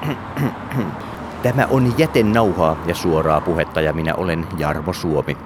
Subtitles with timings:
[1.42, 5.36] Tämä on jätenauhaa ja suoraa puhetta ja minä olen Jarmo Suomi.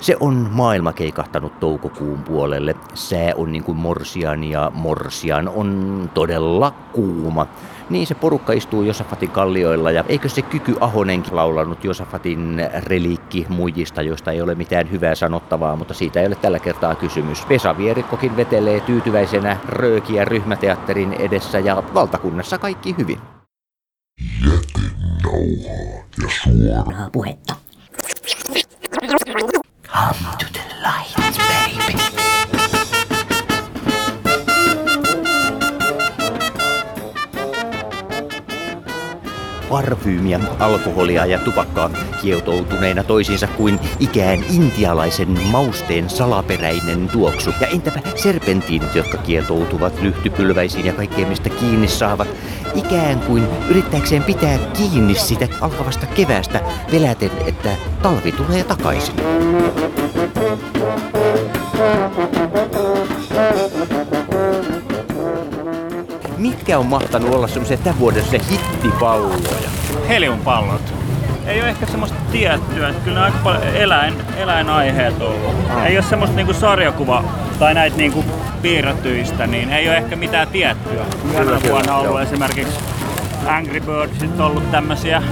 [0.00, 2.76] Se on maailma keikahtanut toukokuun puolelle.
[2.94, 7.46] Sää on niin kuin morsian ja morsian on todella kuuma.
[7.90, 14.02] Niin se porukka istuu Josafatin kallioilla ja eikö se Kyky Ahonenkin laulanut Josafatin reliikki muijista,
[14.02, 17.48] joista ei ole mitään hyvää sanottavaa, mutta siitä ei ole tällä kertaa kysymys.
[17.48, 23.37] Vesa Vierikkokin vetelee tyytyväisenä röökiä ryhmäteatterin edessä ja valtakunnassa kaikki hyvin.
[24.44, 27.56] Jätenauhaa ja suoraa puhetta.
[40.08, 41.90] Parfyymiä, alkoholia ja tupakkaa
[42.22, 47.50] kietoutuneina toisiinsa kuin ikään intialaisen mausteen salaperäinen tuoksu.
[47.60, 52.28] Ja entäpä serpentiinit, jotka kietoutuvat lyhtypylväisiin ja kaikkeen mistä kiinni saavat.
[52.74, 57.70] Ikään kuin yrittääkseen pitää kiinni sitä alkavasta keväästä peläten, että
[58.02, 59.14] talvi tulee takaisin.
[66.68, 69.68] Mitkä on mahtanut olla semmoisia tämän vuoden se hittipalloja?
[70.08, 70.94] heliumpallot.
[71.46, 75.54] Ei ole ehkä semmoista tiettyä, että kyllä ne aika paljon eläin, eläinaiheet ollut.
[75.70, 75.86] Ah.
[75.86, 77.24] Ei ole semmoista niinku sarjakuva
[77.58, 78.24] tai näitä niinku
[78.62, 81.04] piirrettyistä, niin ei ole ehkä mitään tiettyä.
[81.32, 82.20] Tänä vuonna on ollut joo.
[82.20, 82.78] esimerkiksi
[83.46, 85.22] Angry Birdsit ollut tämmösiä.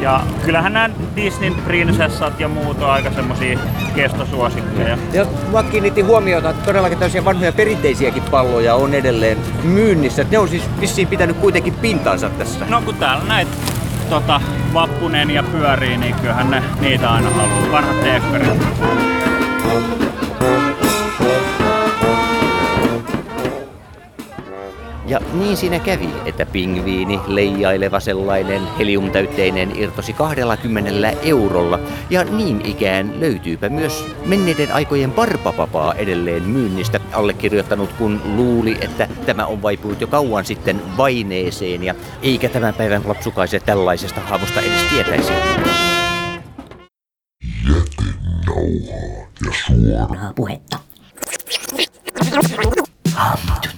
[0.00, 3.58] Ja kyllähän nämä Disneyn prinsessat ja muut on aika semmosia
[3.94, 4.98] kestosuosikkeja.
[5.12, 10.26] Ja mua kiinnitti huomiota, että todellakin tällaisia vanhoja perinteisiäkin palloja on edelleen myynnissä.
[10.30, 12.66] Ne on siis vissiin pitänyt kuitenkin pintansa tässä.
[12.68, 13.50] No kun täällä näitä
[14.10, 14.40] tota,
[14.74, 17.72] vappunen ja pyörii, niin kyllähän ne, niitä aina haluaa.
[17.72, 18.48] Vanhat teekkarit.
[25.06, 31.78] Ja niin siinä kävi, että pingviini, leijaileva sellainen, heliumtäytteinen, irtosi 20 eurolla.
[32.10, 39.46] Ja niin ikään löytyypä myös menneiden aikojen barpapapaa edelleen myynnistä allekirjoittanut, kun luuli, että tämä
[39.46, 45.32] on vaipunut jo kauan sitten vaineeseen ja eikä tämän päivän lapsukaiset tällaisesta hahmosta edes tietäisi.
[47.68, 48.74] Jätenauhaa
[49.46, 50.78] ja suoraa puhetta.
[52.30, 53.73] Come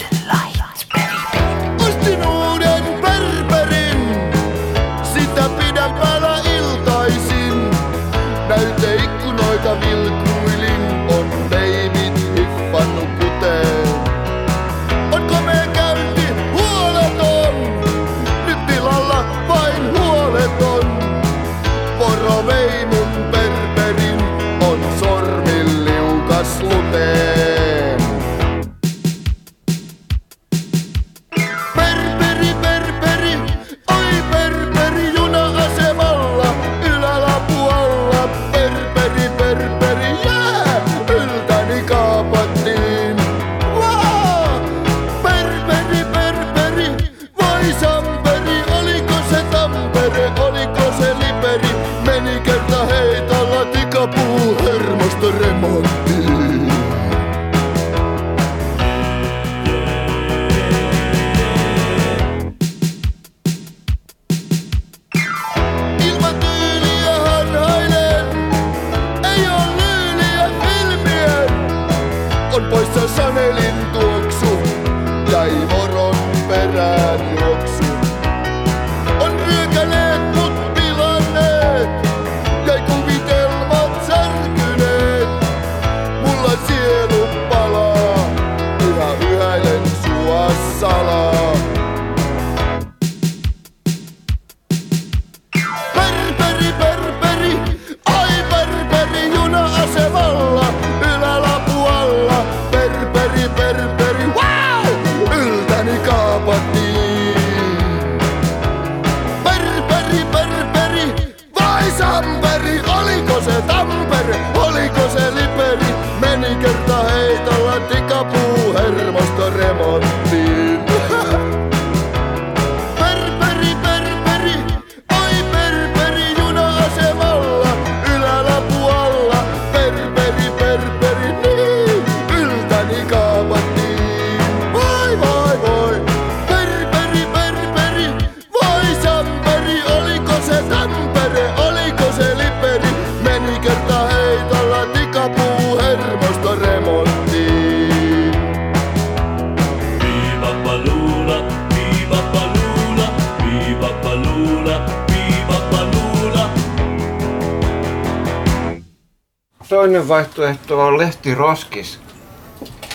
[159.96, 162.00] toinen vaihtoehto on lehtiroskis,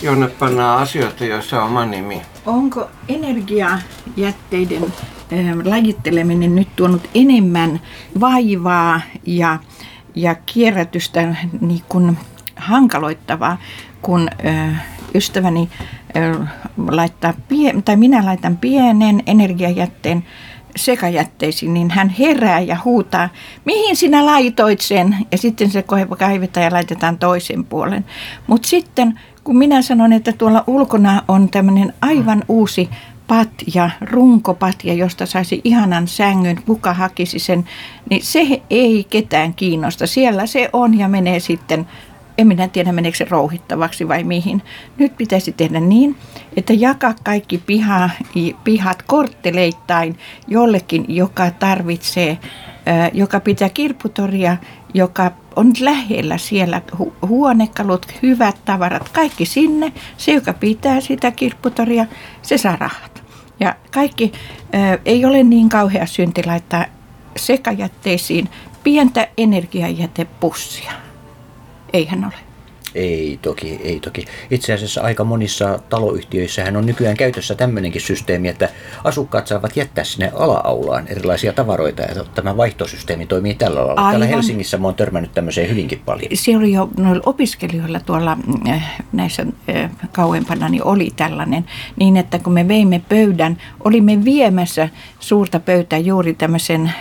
[0.02, 2.22] jonne pannaan asioita, joissa on oma nimi.
[2.46, 4.84] Onko energiajätteiden
[5.30, 7.80] eh, lajitteleminen nyt tuonut enemmän
[8.20, 9.58] vaivaa ja,
[10.14, 12.18] ja kierrätystä niin kuin
[12.56, 13.58] hankaloittavaa,
[14.02, 14.74] kun eh,
[15.14, 15.68] ystäväni
[16.14, 16.48] eh,
[16.88, 20.24] laittaa, pie- tai minä laitan pienen energiajätteen
[20.76, 23.28] sekajätteisiin, niin hän herää ja huutaa,
[23.64, 25.16] mihin sinä laitoit sen?
[25.32, 25.84] Ja sitten se
[26.18, 28.04] kaivetaan ja laitetaan toisen puolen.
[28.46, 32.90] Mutta sitten kun minä sanon, että tuolla ulkona on tämmöinen aivan uusi
[33.26, 37.64] patja, runkopatja, josta saisi ihanan sängyn, kuka hakisi sen,
[38.10, 40.06] niin se ei ketään kiinnosta.
[40.06, 41.86] Siellä se on ja menee sitten
[42.38, 44.62] en minä tiedä meneekö se rouhittavaksi vai mihin.
[44.98, 46.16] Nyt pitäisi tehdä niin,
[46.56, 48.10] että jakaa kaikki piha,
[48.64, 50.18] pihat kortteleittain
[50.48, 52.38] jollekin, joka tarvitsee,
[53.12, 54.56] joka pitää kirpputoria,
[54.94, 59.92] joka on lähellä siellä hu- huonekalut, hyvät tavarat, kaikki sinne.
[60.16, 62.06] Se, joka pitää sitä kirpputoria,
[62.42, 63.22] se saa rahat.
[63.60, 64.32] Ja kaikki
[65.04, 66.84] ei ole niin kauhea synti laittaa
[67.36, 68.48] sekajätteisiin
[68.84, 70.92] pientä energiajätepussia.
[71.92, 72.52] Eihän ole.
[72.94, 74.24] Ei toki, ei toki.
[74.50, 78.68] Itse asiassa aika monissa taloyhtiöissähän on nykyään käytössä tämmöinenkin systeemi, että
[79.04, 84.00] asukkaat saavat jättää sinne ala-aulaan erilaisia tavaroita ja tämä vaihtosysteemi toimii tällä lailla.
[84.00, 84.10] Aivan.
[84.10, 86.28] Täällä Helsingissä mä oon törmännyt tämmöiseen hyvinkin paljon.
[86.34, 91.64] Se oli jo noilla opiskelijoilla tuolla äh, näissä äh, kauempana, niin oli tällainen,
[91.96, 94.88] niin että kun me veimme pöydän, olimme viemässä
[95.20, 96.92] suurta pöytää juuri tämmöisen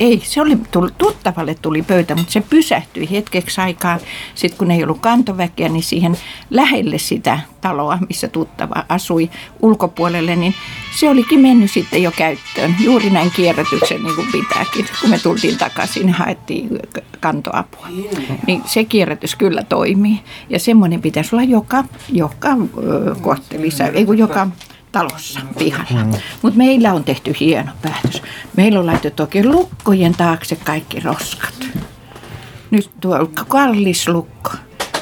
[0.00, 3.98] ei, se oli, tuli, tuttavalle tuli pöytä, mutta se pysähtyi hetkeksi aikaa.
[4.34, 6.16] Sitten kun ei ollut kantoväkeä, niin siihen
[6.50, 9.30] lähelle sitä taloa, missä tuttava asui
[9.62, 10.54] ulkopuolelle, niin
[11.00, 12.74] se olikin mennyt sitten jo käyttöön.
[12.80, 14.86] Juuri näin kierrätyksen niin kuin pitääkin.
[15.00, 16.78] Kun me tultiin takaisin, niin haettiin
[17.20, 17.86] kantoapua.
[18.46, 20.20] Niin se kierrätys kyllä toimii.
[20.50, 22.56] Ja semmoinen pitäisi olla joka, joka
[23.20, 24.48] korttelissa, ei kun joka
[24.92, 26.04] talossa pihalla.
[26.04, 26.12] Mm.
[26.42, 28.22] Mutta meillä on tehty hieno päätös.
[28.56, 31.68] Meillä on laitettu oikein lukkojen taakse kaikki roskat.
[32.70, 34.50] Nyt tuo kallis lukko.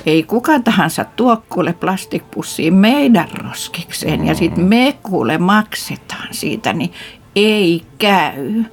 [0.07, 6.93] Ei kuka tahansa tuo kuule plastikpussiin meidän roskikseen ja sitten me kuule maksetaan siitä, niin
[7.37, 8.65] ei käy.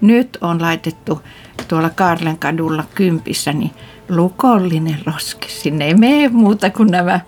[0.00, 1.22] Nyt on laitettu
[1.68, 3.70] tuolla Karlen kadulla kympissä niin
[4.08, 5.48] lukollinen roski.
[5.50, 7.20] Sinne ei mene muuta kuin nämä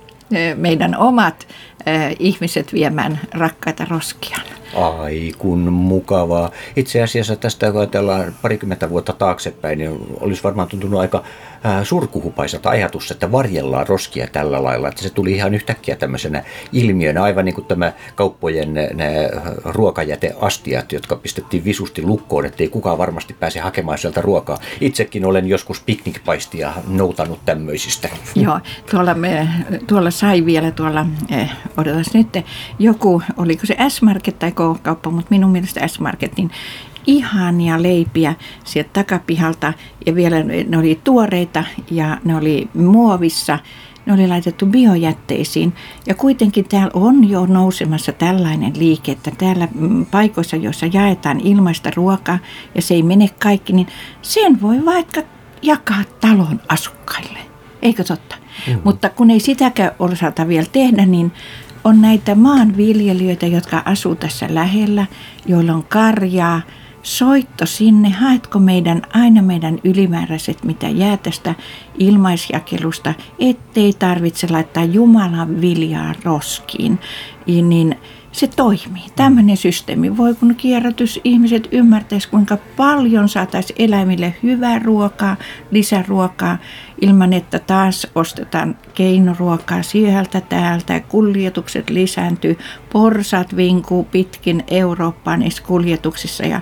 [0.57, 1.49] meidän omat
[2.19, 4.37] ihmiset viemään rakkaita roskia.
[4.75, 6.51] Ai kun mukavaa.
[6.77, 11.25] Itse asiassa tästä kun ajatellaan parikymmentä vuotta taaksepäin, niin olisi varmaan tuntunut aika
[11.83, 14.89] surkuhupaiselta ajatus, että varjellaan roskia tällä lailla.
[14.89, 19.31] Että se tuli ihan yhtäkkiä tämmöisenä ilmiönä, aivan niin kuin tämä kauppojen ne
[19.65, 24.59] ruokajäteastiat, jotka pistettiin visusti lukkoon, ettei kukaan varmasti pääse hakemaan sieltä ruokaa.
[24.81, 28.09] Itsekin olen joskus piknikpaistia noutanut tämmöisistä.
[28.35, 28.61] Joo,
[28.91, 29.49] tuolla, me,
[29.87, 32.29] tuolla sai vielä tuolla, eh, odotas nyt,
[32.79, 36.51] joku, oliko se S-Market tai K-kauppa, mutta minun mielestä S-Market, niin
[37.07, 39.73] ihania leipiä sieltä takapihalta
[40.07, 43.59] ja vielä ne oli tuoreita ja ne oli muovissa.
[44.07, 45.73] Ne oli laitettu biojätteisiin
[46.07, 51.91] ja kuitenkin täällä on jo nousemassa tällainen liike, että täällä mm, paikoissa, joissa jaetaan ilmaista
[51.97, 52.39] ruokaa
[52.75, 53.87] ja se ei mene kaikki, niin
[54.23, 55.23] sen voi vaikka
[55.63, 57.39] jakaa talon asukkaille.
[57.83, 58.37] Eikö totta?
[58.67, 58.81] Mm.
[58.85, 61.33] Mutta kun ei sitäkään osata vielä tehdä, niin
[61.85, 65.07] on näitä maanviljelijöitä, jotka asuu tässä lähellä,
[65.47, 66.63] joilla on karjaa,
[67.07, 71.55] soitto sinne, haetko meidän aina meidän ylimääräiset, mitä jää tästä
[71.99, 76.99] ilmaisjakelusta, ettei tarvitse laittaa Jumalan viljaa roskiin,
[77.47, 77.97] niin
[78.37, 79.05] se toimii.
[79.17, 85.37] Tämmöinen systeemi voi, kun kierrätys ihmiset ymmärtäisi, kuinka paljon saataisiin eläimille hyvää ruokaa,
[85.71, 86.59] lisäruokaa,
[87.01, 92.59] ilman että taas ostetaan keinoruokaa sieltä täältä ja kuljetukset lisääntyy.
[92.93, 96.61] Porsat vinkuu pitkin Eurooppaa niissä kuljetuksissa ja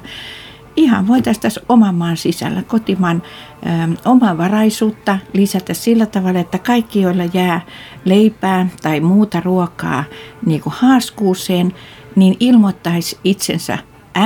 [0.77, 3.69] ihan voitaisiin tässä oman maan sisällä kotimaan ö,
[4.05, 7.61] omavaraisuutta lisätä sillä tavalla, että kaikki, joilla jää
[8.05, 10.05] leipää tai muuta ruokaa
[10.47, 11.75] niin kuin haaskuuseen,
[12.17, 13.79] niin ilmoittaisi itsensä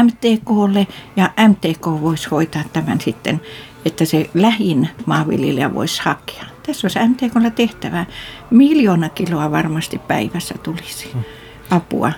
[0.02, 0.86] MTKlle
[1.16, 3.40] ja MTK voisi hoitaa tämän sitten,
[3.84, 6.44] että se lähin maanviljelijä voisi hakea.
[6.66, 8.06] Tässä olisi MTKlla tehtävää.
[8.50, 11.12] Miljoona kiloa varmasti päivässä tulisi
[11.70, 12.12] apua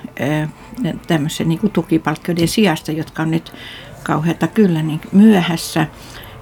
[1.07, 3.53] tämmöisen niin tukipalkkioiden sijasta, jotka on nyt
[4.03, 5.87] kauheata kyllä niin myöhässä.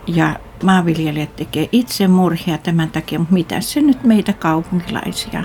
[0.07, 5.45] Ja maanviljelijät tekee itse murhia tämän takia, mutta mitä se nyt meitä kaupunkilaisia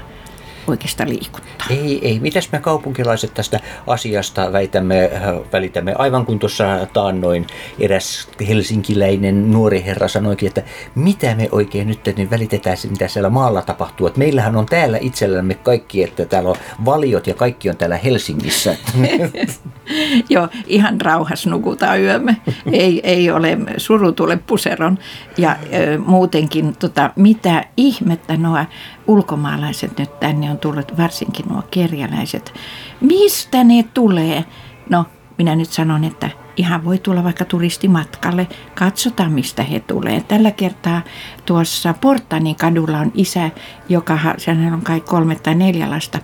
[0.68, 1.68] oikeastaan liikuttaa.
[1.70, 2.20] Ei, ei.
[2.20, 5.22] Mitäs me kaupunkilaiset tästä asiasta väitämme, äh,
[5.54, 5.94] välitämme?
[5.98, 7.48] Aivan kun tuossa taannoin
[7.80, 10.64] eräs helsinkiläinen nuori herra sanoikin, että
[10.96, 14.08] mitä me oikein nyt niin välitetään se, mitä siellä maalla tapahtuu.
[14.08, 16.56] Että meillähän on täällä itsellämme kaikki, että täällä on
[16.86, 18.76] valiot ja kaikki on täällä Helsingissä.
[20.30, 22.38] Joo, ihan rauhas nukutaan yömme.
[22.72, 24.98] Ei, ei ole suru tule puseron.
[25.38, 28.66] Ja ö, muutenkin, tota, mitä ihmettä nuo
[29.08, 32.54] ulkomaalaiset nyt tänne on tullut, varsinkin nuo kerjäläiset.
[33.02, 34.46] Mistä ne tulee?
[34.90, 35.06] No,
[35.38, 38.48] minä nyt sanon, että ihan voi tulla vaikka turistimatkalle.
[38.76, 40.22] Katsotaan, mistä he tulee.
[40.22, 41.02] Tällä kertaa
[41.46, 43.50] tuossa Portanin kadulla on isä,
[43.90, 46.20] joka, sehän on kai kolme tai neljä lasta,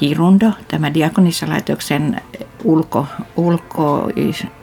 [0.00, 2.20] Hirundo, tämä Diakonissalaitoksen
[2.64, 4.08] ulko, ulko,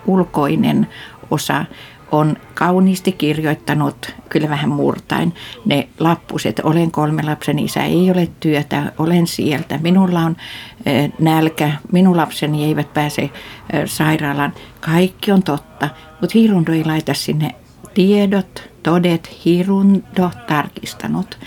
[0.05, 0.87] ulkoinen
[1.31, 1.65] osa,
[2.11, 5.33] on kauniisti kirjoittanut, kyllä vähän murtain,
[5.65, 6.59] ne lappuset.
[6.59, 9.79] Olen kolme lapsen isä, ei ole työtä, olen sieltä.
[9.83, 10.35] Minulla on
[11.19, 13.29] nälkä, minun lapseni eivät pääse
[13.85, 14.53] sairaalaan.
[14.79, 15.89] Kaikki on totta,
[16.21, 17.55] mutta Hirundo ei laita sinne
[17.93, 21.39] tiedot, todet, Hirundo tarkistanut.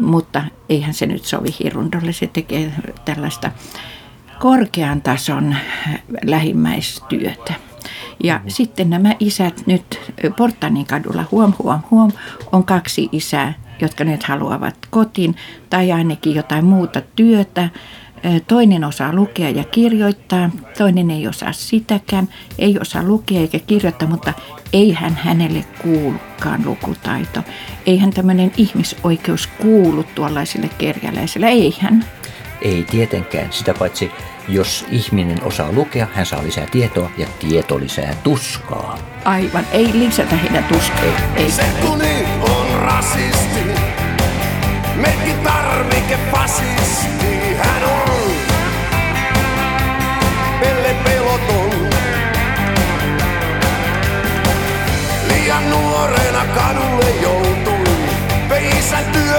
[0.00, 2.72] Mutta eihän se nyt sovi Hirundolle, se tekee
[3.04, 3.50] tällaista
[4.38, 5.56] korkean tason
[6.24, 7.54] lähimmäistyötä.
[8.24, 8.50] Ja mm-hmm.
[8.50, 12.12] sitten nämä isät nyt Portanin kadulla, huom, huom, huom,
[12.52, 15.36] on kaksi isää, jotka nyt haluavat kotiin
[15.70, 17.68] tai ainakin jotain muuta työtä.
[18.46, 24.32] Toinen osaa lukea ja kirjoittaa, toinen ei osaa sitäkään, ei osaa lukea eikä kirjoittaa, mutta
[24.72, 27.42] eihän hänelle kuulukaan lukutaito.
[27.86, 32.04] Eihän tämmöinen ihmisoikeus kuulu tuollaisille kerjäläisille, eihän.
[32.62, 34.12] Ei tietenkään, sitä paitsi
[34.48, 38.98] jos ihminen osaa lukea, hän saa lisää tietoa ja tieto lisää tuskaa.
[39.24, 41.02] Aivan, ei lisätä heidän tuskaa.
[41.02, 41.50] Ei, ei.
[41.50, 43.60] Se kuni on rasisti,
[44.96, 48.30] mekin tarvike fasisti, hän on
[50.60, 51.88] pelle peloton.
[55.28, 57.96] Liian nuorena kadulle joutui,
[58.48, 59.36] vei isän työ,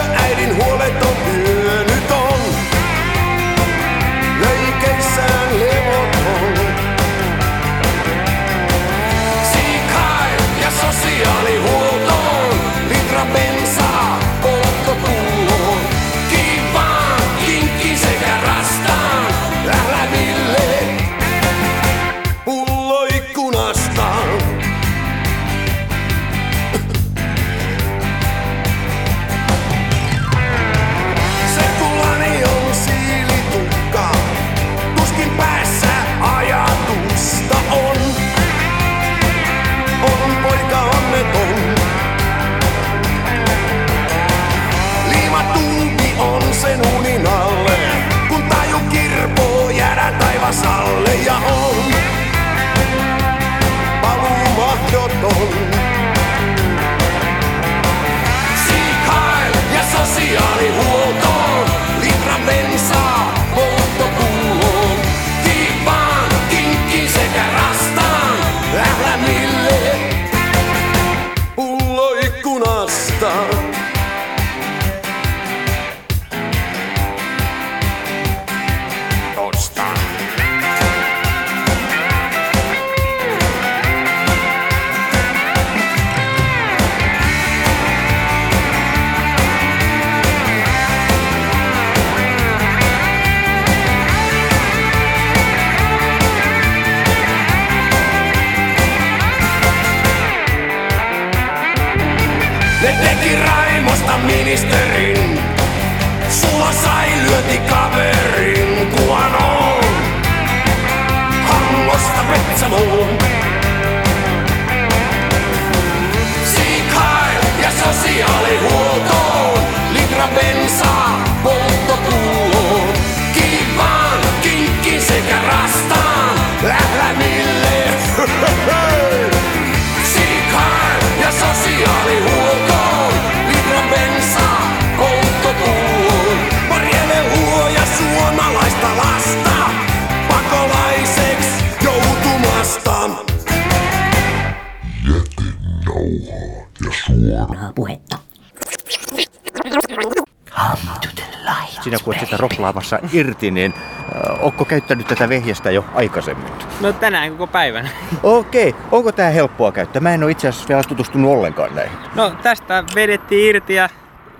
[152.03, 156.51] kun olet sitä roplaamassa irti, niin äh, onko käyttänyt tätä vehjestä jo aikaisemmin?
[156.81, 157.89] No tänään koko päivän.
[158.23, 160.01] Okei, onko tämä helppoa käyttää?
[160.01, 161.97] Mä en ole itse asiassa vielä tutustunut ollenkaan näihin.
[162.15, 163.89] No tästä vedettiin irti ja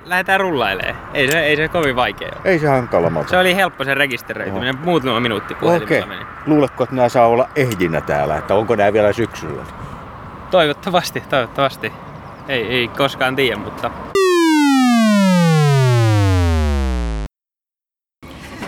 [0.06, 0.96] lähdetään rullailemaan.
[1.14, 2.42] Ei se, ei se kovin vaikea ole.
[2.46, 3.12] Ei se hankala.
[3.28, 4.78] Se oli helppo se rekisteröityminen.
[4.80, 6.06] Muutama minuutti Okei.
[6.06, 6.22] meni.
[6.46, 8.38] Luuletko, että nämä saa olla ehdinä täällä?
[8.38, 9.64] Että onko nämä vielä syksyllä?
[10.52, 11.94] Toivottavasti, toivottavasti.
[12.48, 13.92] Ei, ei koskaan tiedä, mutta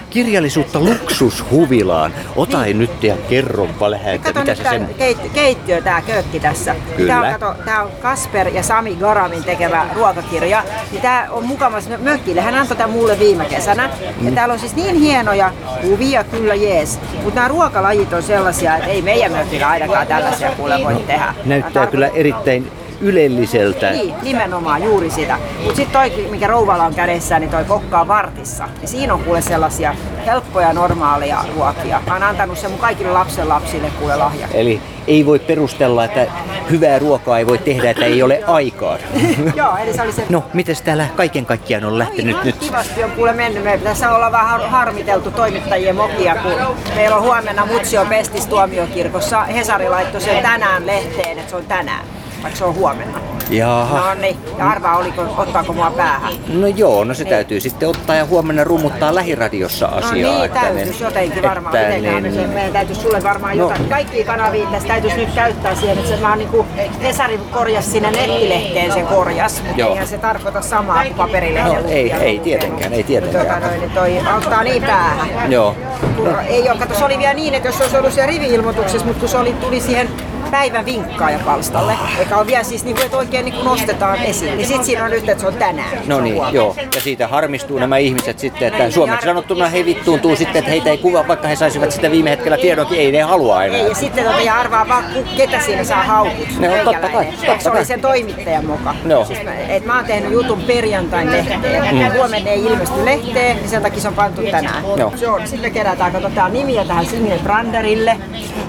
[0.10, 2.14] Kirjallisuutta luksushuvilaan.
[2.36, 4.90] Ota nyt ja kerropa vähän, että mitä se sen...
[5.00, 6.76] keit- keittiö, tää köökki tässä.
[6.98, 7.14] Kyllä.
[7.14, 10.64] Tää on, kato, tää on Kasper ja Sami Garamin tekevä ruokakirja.
[10.92, 12.42] Ja tää on mukavasti mökkille.
[12.42, 13.90] Hän antoi tämän mulle viime kesänä.
[14.20, 14.26] Mm.
[14.26, 15.52] Ja täällä on siis niin hienoja
[15.82, 17.00] kuvia, kyllä jees.
[17.24, 21.34] Mutta nämä ruokalajit on sellaisia, että ei meidän mökillä ainakaan tällaisia kuule voi tehdä.
[21.46, 23.92] Näyttää Mä kyllä erittäin ylelliseltä.
[23.92, 25.38] Niin, nimenomaan juuri sitä.
[25.64, 28.70] Mutta sitten toi, mikä rouvalla on kädessä, niin toi kokkaa vartissa.
[28.82, 32.02] Ja siinä on kuule sellaisia helppoja, normaaleja ruokia.
[32.08, 34.58] Mä oon antanut sen mun kaikille lapsen lapsille kuule lahjaksi.
[34.58, 36.28] Eli ei voi perustella, että
[36.72, 38.98] hyvää ruokaa ei voi tehdä, että ei ole aikaa.
[39.56, 42.56] Joo, eli se oli se No, miten täällä kaiken kaikkiaan on lähtenyt Ihan nyt?
[42.58, 43.64] Kivasti on kuule mennyt.
[43.64, 49.44] Me tässä ollaan vähän har- harmiteltu toimittajien mokia, kun meillä on huomenna Mutsio Pestis tuomiokirkossa.
[49.44, 52.06] Hesari laittoi sen tänään lehteen, että se on tänään,
[52.44, 53.20] vaikka se on huomenna.
[53.50, 53.98] Jaha.
[54.16, 56.34] No niin, ja arvaa, oliko, ottaako mua päähän.
[56.48, 60.12] No joo, no se täytyy sitten ottaa ja huomenna rummuttaa lähiradiossa No asiaa.
[60.34, 61.76] niin, että täytyisi jotenkin varmaan.
[61.76, 63.64] että me niin- sen, meidän täytyisi sulle varmaan No.
[63.64, 63.90] jotain.
[63.90, 66.66] Kaikki kanavia tässä täytyisi nyt käyttää siihen, että se vaan niinku
[67.04, 69.64] Hesari korjas sinne nettilehteen sen korjas.
[69.68, 73.46] Mutta eihän se tarkoita samaa kuin paperilehden No, ei- ei tietenkään, ei tietenkään.
[73.48, 75.52] Tota noin, niin toi auttaa niin päähän.
[75.52, 75.76] Joo.
[76.16, 79.08] Kun ei ole, kato, se oli vielä niin, että jos se olisi ollut siellä rivi-ilmoituksessa,
[79.08, 80.10] mutta kun se oli, tuli siihen
[80.52, 84.68] päivän vinkkaaja-palstalle, eikä ole vielä siis, niin kuin, että oikein niin kuin nostetaan esiin, niin
[84.68, 85.90] sitten siinä on nyt, että se on tänään.
[86.08, 86.56] No on niin, huomenna.
[86.56, 86.76] joo.
[86.96, 90.98] Ja siitä harmistuu nämä ihmiset sitten, että suomeksi sanottuna he vittuuntuu sitten, että heitä ei
[90.98, 93.78] kuva, vaikka he saisivat sitä viime hetkellä tiedonkin, ei ne halua enää.
[93.78, 95.04] Ei, ja sitten tota, ja arvaa vaan,
[95.38, 96.48] ketä siinä saa haukut.
[96.60, 97.78] Ne on totta kai, totta Eikö se kai.
[97.78, 98.96] oli sen toimittajan moka?
[99.06, 99.26] Joo.
[99.26, 101.96] Siis mä, et mä oon tehnyt jutun perjantain lehteen.
[101.96, 102.14] Mm.
[102.18, 104.84] Huomenna ei ilmesty lehteen, niin sen takia se on pantu tänään.
[104.98, 105.14] Joo.
[105.16, 108.18] Se on, sille kerätään, katsotaan nimiä tähän Signe Branderille.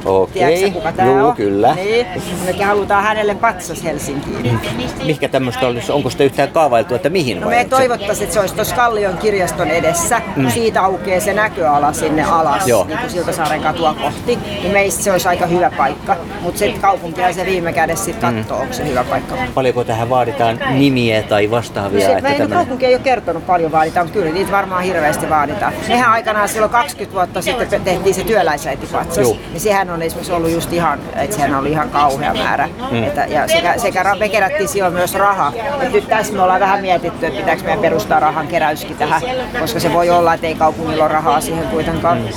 [0.04, 1.34] Okei, Tiedätkö kuka tää joo on?
[1.36, 1.69] kyllä.
[1.74, 2.06] Niin.
[2.44, 4.60] Mekin halutaan hänelle patsas Helsinkiin.
[5.06, 8.54] Mikä tämmöistä olisi, onko sitä yhtään kaavailtu, että mihin No me toivottaisiin, että se olisi
[8.54, 10.50] tuossa Kallion kirjaston edessä, mm.
[10.50, 12.84] siitä aukeaa se näköala sinne alas, Joo.
[12.84, 14.38] niin kuin Siltasaaren katua kohti.
[14.62, 18.56] Niin meistä se olisi aika hyvä paikka, mutta sitten kaupunkia se viime kädessä sitten katsoo,
[18.56, 18.62] mm.
[18.62, 19.34] onko se hyvä paikka.
[19.54, 22.00] Paljonko tähän vaaditaan nimiä tai vastaavia?
[22.00, 25.72] Se, että meidän tämmönen- kaupunki ei ole kertonut paljon vaaditaan, kyllä niitä varmaan hirveästi vaaditaan.
[25.88, 30.72] Mehän aikanaan silloin 20 vuotta sitten tehtiin se työläisäitipatsas, niin sehän on esimerkiksi ollut just
[30.72, 32.68] ihan, että sehän oli ihan kauhea määrä.
[32.90, 33.02] Mm.
[33.04, 35.52] Että, ja sekä, sekä me kerättiin silloin myös rahaa.
[35.82, 39.22] Et nyt tässä me ollaan vähän mietitty, että pitääkö meidän perustaa rahan keräyskin tähän,
[39.60, 42.18] koska se voi olla, että ei kaupungilla ole rahaa siihen kuitenkaan.
[42.18, 42.28] Mm.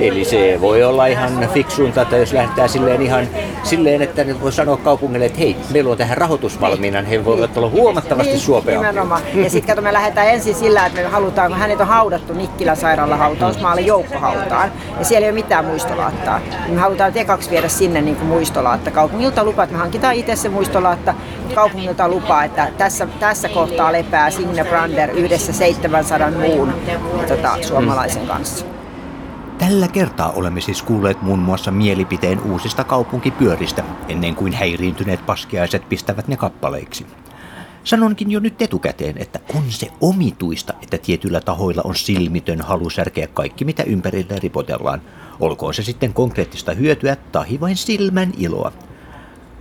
[0.00, 3.28] Eli se voi olla ihan fiksuinta, että jos lähdetään silleen ihan
[3.62, 7.24] silleen, että ne voi sanoa kaupungille, että hei, meillä on tähän rahoitus valmiina, niin he
[7.24, 8.90] voivat olla huomattavasti Niin, suopeampia.
[8.92, 9.22] Nimenomaan.
[9.34, 12.76] Ja sitten kato, me lähdetään ensin sillä, että me halutaan, kun hänet on haudattu Nikkilän
[12.76, 16.38] sairaalan hautausmaalle joukkohautaan, ja siellä ei ole mitään muistolaattaa.
[16.38, 18.28] Niin me halutaan nyt ekaksi viedä sinne niin kuin
[18.64, 18.90] muistolaatta.
[18.90, 21.14] Kaupungilta lupa, että me hankitaan itse se muistolaatta.
[21.54, 26.74] Kaupungilta lupaa, että tässä, tässä kohtaa lepää Signe Brander yhdessä 700 muun
[27.28, 28.66] tota, suomalaisen kanssa.
[29.58, 36.28] Tällä kertaa olemme siis kuulleet muun muassa mielipiteen uusista kaupunkipyöristä, ennen kuin häiriintyneet paskiaiset pistävät
[36.28, 37.06] ne kappaleiksi.
[37.84, 43.26] Sanonkin jo nyt etukäteen, että on se omituista, että tietyillä tahoilla on silmitön halu särkeä
[43.26, 45.02] kaikki, mitä ympärillä ripotellaan.
[45.40, 48.72] Olkoon se sitten konkreettista hyötyä tai vain silmän iloa.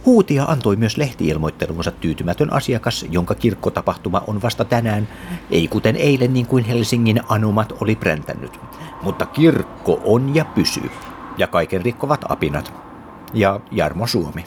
[0.06, 5.08] Huutia antoi myös lehtiilmoittelunsa tyytymätön asiakas, jonka kirkkotapahtuma on vasta tänään,
[5.52, 8.60] ei kuten eilen niin kuin Helsingin anomat oli präntänyt.
[9.02, 10.90] Mutta kirkko on ja pysyy,
[11.38, 12.74] ja kaiken rikkovat apinat.
[13.34, 14.46] Ja Jarmo Suomi.